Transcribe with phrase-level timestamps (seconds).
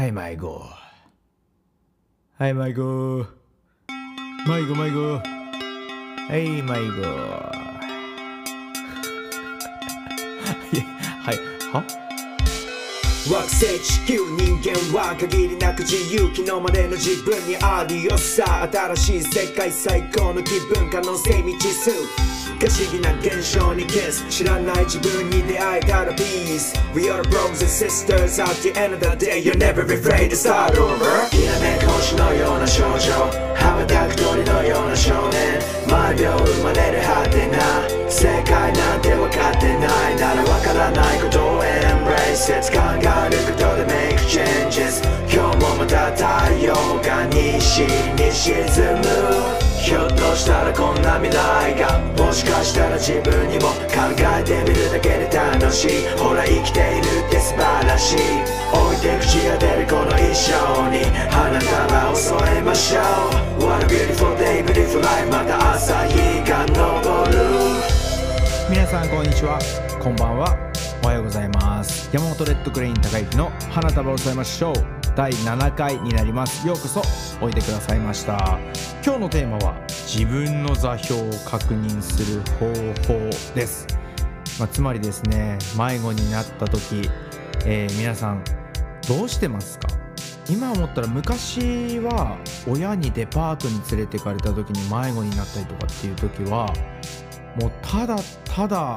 [0.00, 0.64] はい迷子。
[2.38, 3.26] はい迷子。
[4.48, 5.20] 迷子迷子。
[5.20, 5.22] は
[6.38, 7.02] い迷子。
[11.20, 11.36] はい
[11.70, 11.84] は？
[13.28, 18.66] 惑星地球人間は限りなく自由昨日までの自分にあるよさ。
[18.72, 21.90] 新しい世界最高の気分可能性未知数。
[22.58, 24.24] 不思議な現象にキス。
[24.30, 28.40] 知らない自分に出会えたら Peace We are brothers and sisters.
[28.40, 31.28] At the end of the day You'll never be afraid to start over.
[31.28, 33.12] きらめく星のような少女。
[33.54, 35.60] 羽ばたく鳥のような少年。
[35.88, 37.60] 毎秒生まれる果てな。
[38.08, 40.16] 世界なんて分かってない。
[40.16, 42.70] なら分からないことを Embrace it.
[42.72, 42.79] 考える
[47.70, 48.64] が西に沈
[48.96, 49.04] む
[49.78, 55.88] ひょっとしたらこんな未来がもしかしたら自分にも考えてみるだけで楽しい。
[56.18, 58.16] ほら生きているって素晴らしい
[58.72, 63.00] 置いて口が出るこの一生に花束を添えましょ
[63.60, 63.64] う。
[63.64, 65.30] What a beautiful day beautiful life.
[65.30, 66.18] また朝日
[66.48, 66.74] が昇
[67.30, 67.38] る。
[68.68, 69.58] 皆さんこんにちは。
[70.02, 70.56] こんばんは。
[71.02, 72.10] おはようございます。
[72.12, 74.99] 山本レッドクレイン高之の花束を添えましょう。
[75.16, 76.66] 第7回になります。
[76.66, 77.02] ようこそ
[77.40, 78.58] おいでくださいました。
[79.04, 82.66] 今日のテーマは自分の座標を確認する方
[83.14, 83.86] 法です、
[84.58, 87.08] まあ、つまりですね迷子になった時、
[87.64, 88.44] えー皆さん
[89.08, 89.88] どうしてますか？
[90.48, 92.36] 今思ったら昔は
[92.68, 96.72] 親にデパートに連れてかれた時に迷子になったりとかっていう時は
[97.60, 98.94] もうただただ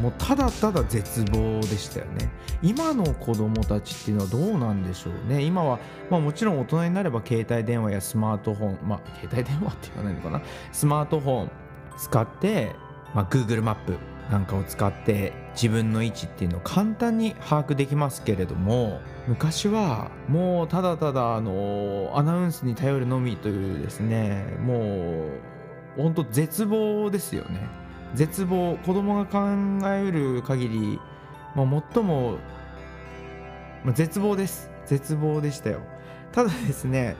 [0.00, 2.30] もうただただ絶望でしたよね。
[2.62, 5.42] 今の子供たちっていうのはどうなんでしょうね。
[5.42, 5.78] 今は、
[6.10, 10.42] まあ、もちろん大人になれば携帯電話やスマートフォンまあ携帯電話って言わないのかな。
[10.72, 11.50] スマートフォン
[11.98, 12.74] 使って、
[13.14, 13.96] まあ、Google マップ
[14.30, 25.26] なんかを使って自分の位置っていうのを簡単に把握できますけれども昔はもうただただあのアナウンスに頼るのみというですねも
[25.98, 27.81] う本当絶望ですよね。
[28.14, 29.38] 絶望子供が考
[29.88, 31.00] えうる限り、
[31.54, 32.38] まあ、最も、
[33.84, 34.70] まあ絶望です。
[34.86, 35.80] 絶望でしたよ。
[36.32, 37.16] ただですね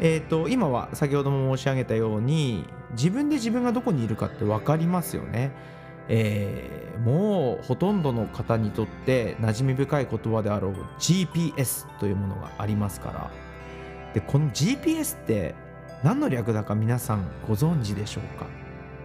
[0.00, 5.50] えー、と今は先ほども申し上げたように自分で自分がどこにいるかって分かりますよね、
[6.08, 13.30] えーもうほとんどの方にとって馴染み深い言葉であろう GPS というものがありますから。
[14.14, 15.54] でこの GPS って
[16.02, 18.46] 何の略だか皆さんご存知でしょうか？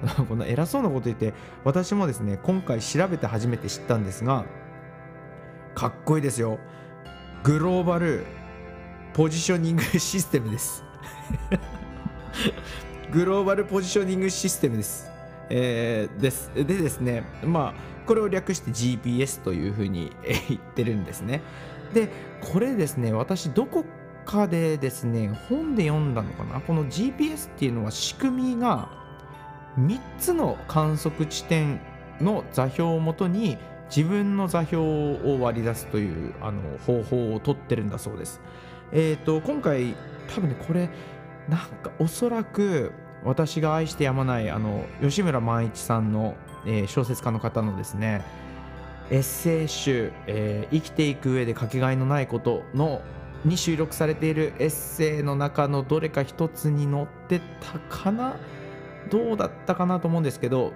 [0.28, 1.32] この偉そうなこと言って
[1.64, 4.44] 私もですね今回調べて初めて知ったんですが
[5.74, 6.58] かっこいいですよ。
[7.42, 8.24] グローバル
[9.12, 10.84] ポジショニングシステムです。
[13.12, 15.10] グローバルポジショニングシステムです、
[15.48, 16.50] えーです。
[16.54, 17.74] でですねまあ
[18.06, 20.12] これを略して GPS というふうに
[20.48, 21.42] 言ってるんですね。
[21.92, 22.08] で
[22.40, 23.84] これですね私どこ
[24.24, 26.60] かでですね本で読んだのかな？
[26.60, 28.95] この GPS っていうのは仕組みが
[29.78, 31.80] 3つの観測地点
[32.20, 33.58] の座標をもとに
[33.94, 38.40] 自分の座標を割り出すというあの方法をとってるんだそうです。
[38.92, 39.94] えっ、と今回
[40.34, 40.88] 多分ねこれ
[41.48, 42.92] なんかおそらく
[43.24, 46.34] 私が愛してやまないあの吉村万一さんの、
[46.66, 48.22] えー小説家の方のですね
[49.10, 53.02] エッセイ集、えー生きていく上でかけがえのないこと」の
[53.44, 58.36] に収録されているエッセイの中のどれか一つに載ってたかな？
[59.10, 60.72] どうだったかなと思うんですけど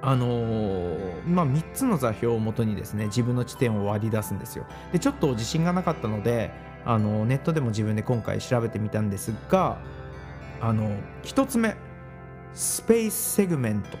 [0.00, 4.64] あのーまあ3つの座標をもとにですね自分の地点を割り出すんですよ。
[4.92, 6.52] でちょっと自信がなかったので
[6.84, 9.78] あのネットでも自分で今回調べてみたんですが
[10.60, 11.76] あの1つ目
[12.54, 13.98] スペースセグメント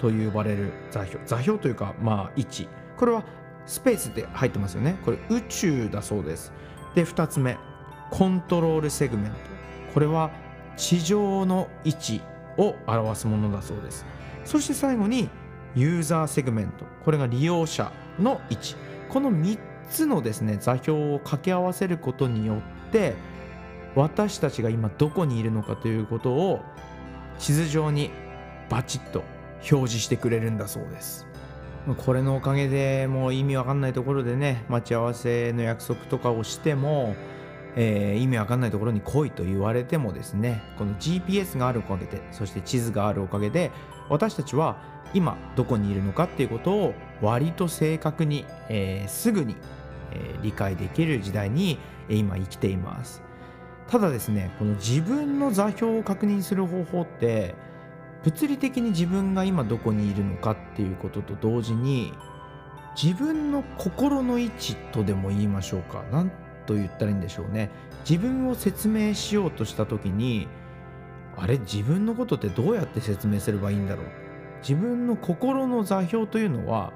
[0.00, 1.24] と呼ばれる座標。
[1.26, 2.68] 座標というかまあ位置。
[2.96, 3.24] これは
[3.66, 4.98] スペースって入ってますよね。
[5.04, 6.52] これ宇宙だそうです。
[6.94, 7.56] で2つ目
[8.10, 9.36] コントロールセグメント。
[9.94, 10.30] これは
[10.76, 12.20] 地上の位置。
[12.58, 14.04] を表すものだそうです。
[14.44, 15.30] そして最後に
[15.74, 16.84] ユーザーセグメント。
[17.04, 18.76] これが利用者の位置。
[19.08, 19.58] この3
[19.90, 22.56] つのですね座標を掛け合わせることによ
[22.88, 23.14] って
[23.94, 26.60] 私たちが今どこにいるのかということを
[27.38, 28.10] 地図上に
[28.68, 29.24] バチッと
[29.70, 31.26] 表示してくれるんだそうです。
[31.96, 37.14] これのおかげでもう意味わかんないところでね待ち合わせの約束とかをしても、
[37.76, 43.70] えー意味わかんないところに来いと言われてもですねこの GPS があるおかげでそして地図があるおかげで
[44.08, 44.82] 私たちは
[45.14, 49.56] 今どこにいるのかっていうことを割と正確に、えーすぐに、
[50.12, 51.78] え理解できる時代に
[52.08, 53.22] 今生きています。
[53.88, 57.54] ただですねこの自分の座標を確認する方法って
[58.22, 62.12] 物理的に自分が今どこにいるのかっていうことと同時に
[63.00, 66.02] 自分の心の位置とでも言いましょうか。
[66.10, 66.32] なん
[66.68, 67.70] と言ったらいいんでしょうね
[68.08, 70.46] 自分を説明しようとした時に
[71.36, 74.06] あれ自分のことってどうやって説明すればいいんだろう？
[74.60, 76.92] 自分の心の座標というのは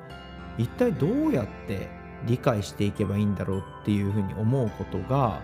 [0.59, 1.89] 一体どうやって
[2.27, 5.43] 理解していけばいいんだろうっていうふうに思うことが、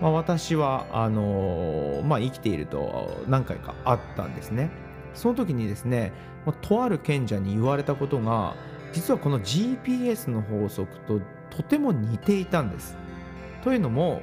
[0.00, 4.70] まあ、私はあのまあ、生きていると何回かあったんですね。
[5.14, 6.12] その時にですね、
[6.44, 8.54] ま、とある賢者に言われたことが
[8.92, 11.20] 実はこの GPS の法則と
[11.50, 12.98] とても似ていたんです。
[13.66, 14.22] というのも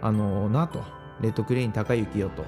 [0.00, 0.82] あのなと。
[1.20, 2.42] レッドクレイン高幸よと。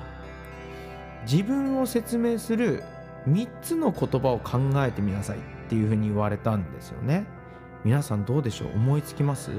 [1.31, 2.83] 自分を説明する
[3.29, 7.27] 3つの言葉を考えてみなさいっていうふうに言われたんですよね。
[7.85, 8.69] 皆さんどうでしょう？
[8.75, 9.51] 思いつきます？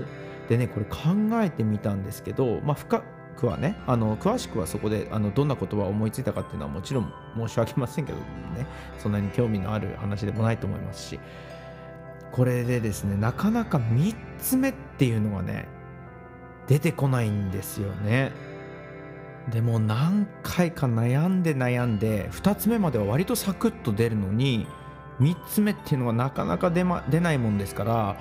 [0.50, 0.98] でねこれ考
[1.44, 3.04] えてみたんですけど、まあ、深
[3.38, 8.26] くはねあの詳しくはそこであのどんな言葉を思いついたかっていうのはもちろん申し訳ませんけどね。
[8.98, 11.20] そんなに興味のある話でもないと思いますし。
[12.32, 15.70] これでですねなかなか3つ目っていうのがね
[16.68, 18.32] 出てこないんですよね。
[19.52, 24.66] でも何回か悩んで悩んで2つ目までは割とサクッと出るのに
[25.20, 28.18] 3つ目っていうのはなかなか出,、ま、出ないもんですから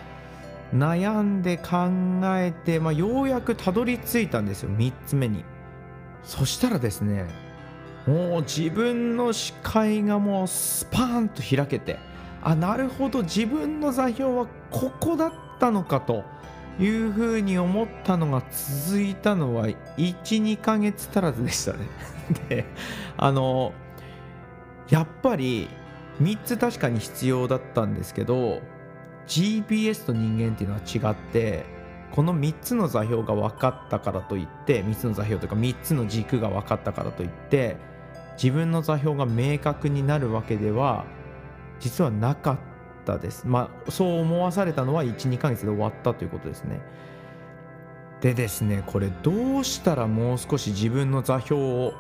[0.75, 1.89] 悩んで考
[2.37, 5.45] えて、まあ、ようやくたどり着いたんですよ3つ目に
[6.25, 7.27] そしたらですね
[8.07, 11.99] もう自分の視界がもうスパーンと開けて
[12.43, 16.25] あなるほど自分の座標はここだったのかと
[16.79, 18.43] いうふうに思ったのが
[18.87, 21.79] 続いたのは12ヶ月足らずでしたね。
[22.49, 22.65] で
[23.17, 23.73] あの
[24.89, 25.69] やっぱり
[26.21, 28.61] 3つ確かに必要だったんですけど
[29.27, 31.65] GPS と人間っていうのは違って
[32.13, 37.77] この3つの座標が分かったからといって3つの座標というか3つの軸が分かったからといって
[38.41, 41.05] 自分の座標が明確になるわけでは
[41.81, 42.74] 実はなかった。
[43.13, 43.47] ったです。
[43.47, 46.81] まあそう思わされたのは12ヶ月で終わったということですね。
[48.21, 51.93] でですねこれどうしたらもう少し自分の座標を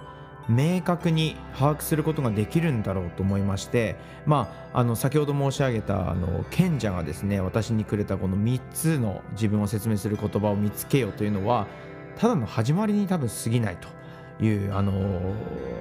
[0.49, 11.67] 明確に把握することができるんだろうと思いましてまああの先ほど申し上げたあの賢者がですね私にくれたこの3つの自分を説明する言葉を見つけようというのは
[12.17, 15.35] ただの始まりに多分過ぎないというあの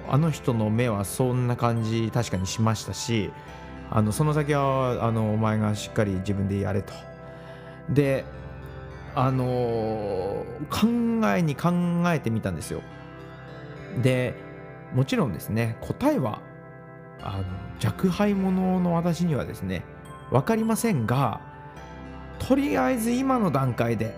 [0.10, 3.32] あの人の目はそんな感じ確かにしましたし
[3.96, 6.94] あのその先はあのお前がしっかり自分でやれと。
[7.90, 8.26] で
[9.14, 9.46] あの
[10.72, 10.88] 考
[11.36, 11.72] えに考
[12.08, 12.82] えてみたんですよ。
[14.02, 14.34] で
[14.96, 16.42] もちろんですね答えは
[17.22, 17.44] あの
[17.84, 19.86] 若輩者の私にはですね
[20.32, 21.42] 分かりませんが
[22.40, 24.16] とりあえず今の段階で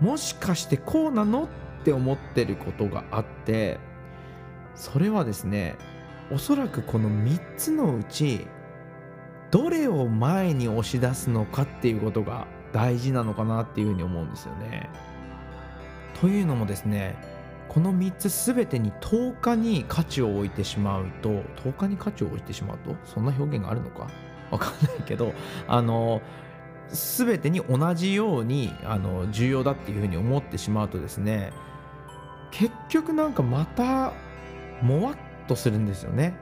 [0.00, 1.48] もしかしてこうなのっ
[1.84, 3.78] て思ってることがあって
[4.74, 5.76] それはですね
[6.32, 8.48] おそらくこの3つのうち
[9.52, 14.90] どれを前に押し出すのかっていうことが大事なのかなっていうふうに思うんですよね。
[16.20, 17.16] というのもですね
[17.68, 24.08] この3つ全てに10日に価値を置いてしまうと10日に価値を置いてしまうとそんな表現があるのか？
[24.50, 25.34] わかんないけど
[25.68, 26.22] あの
[26.88, 31.52] 全てに同じようにあの重要だっていうふうに思ってしまうとですね
[32.50, 34.12] 結局なんかまた
[34.82, 35.16] もわっ
[35.46, 36.34] とするんですよね。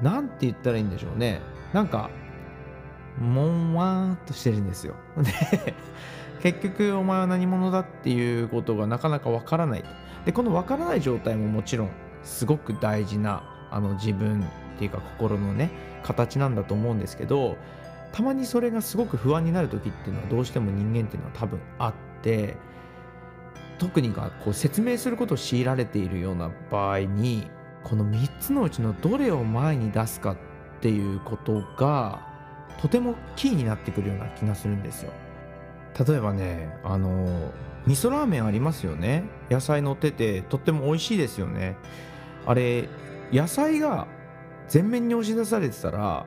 [0.00, 1.40] なんて言ったらいいんでしょうね。
[1.72, 2.10] なんか
[3.18, 4.94] もんわーっとしてるんですよ。
[5.18, 5.74] で
[6.42, 9.84] 結局お前は何者だっていうことがなかなかわからない
[10.24, 11.90] でこのわからない状態ももちろん
[12.24, 15.70] すごく大事なあの自分っていうか心のね
[16.02, 17.56] 形なんだと思うんですけど
[18.12, 22.56] たまにそれがすごく不安になる時っていうのはどうしても人間っていうのは多分あって
[23.78, 27.48] 特にがこう説明することを強いられているような場合に
[27.84, 30.36] この3つのうちのどれを前に出すかっ
[30.80, 32.31] ていうことが
[32.80, 35.12] とてもキーになってくるような気がするんですよ。
[36.06, 37.52] 例えばねあの
[37.86, 39.24] 味噌ラーメンありますよね。
[39.50, 41.76] 野菜乗っててとっても美味しいですよね。
[42.46, 42.88] あれ
[43.32, 44.06] 野菜が
[44.68, 46.26] 全面に押し出されてたら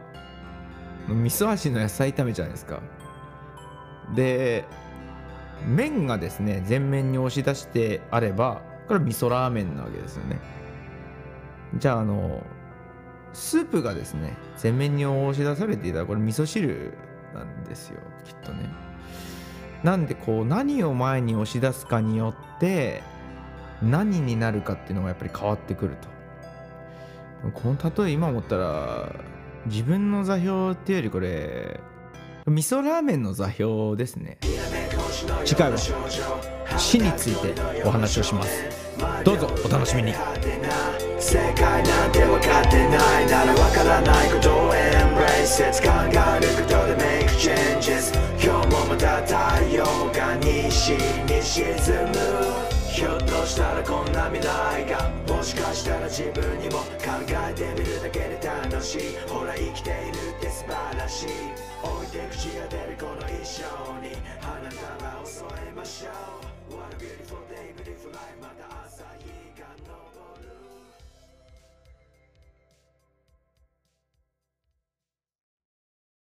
[1.07, 2.81] 味噌味の野菜炒めじゃないですか。
[4.15, 4.65] で
[5.67, 10.39] 麺がですね全面に押し出してあればこれは味噌ラーメンなわけですよね。
[11.77, 12.43] じゃああの
[13.35, 16.93] スープがですね全面に押し出されていたこれ味噌汁
[17.33, 18.69] なんですよきっとね。
[19.83, 23.03] なんでこう何を前に押し出すかによって
[23.83, 25.95] 何になるかっていうのがやっぱり変わってくる
[27.43, 27.51] と。
[27.51, 29.13] この例え今思ったら
[29.67, 31.79] 自分の座標っていうよりこれ
[32.47, 34.37] 味噌ラーメンの座標ですね。
[35.43, 36.54] 次回は。
[36.77, 37.53] 死について
[37.83, 38.63] お話をします。
[39.23, 40.13] どうぞお楽しみに。
[41.19, 49.35] 正解なんて分かってないなら分からないことを embrace it 考えることで make changes 今日もまた太
[49.73, 51.65] 陽が西に沈
[52.09, 52.65] む。
[52.95, 57.24] ひょっとしたらこんな未来がもしかしたら自分にも考
[67.25, 69.44] Beautiful day, beautiful life, また朝日